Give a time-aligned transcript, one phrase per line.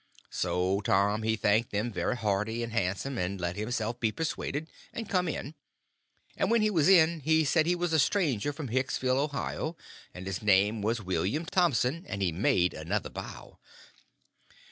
[0.31, 5.07] So Tom he thanked them very hearty and handsome, and let himself be persuaded, and
[5.07, 5.53] come in;
[6.35, 9.77] and when he was in he said he was a stranger from Hicksville, Ohio,
[10.11, 13.59] and his name was William Thompson—and he made another bow.